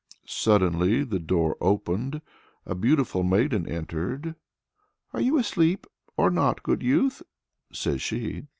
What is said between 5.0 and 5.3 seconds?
"Are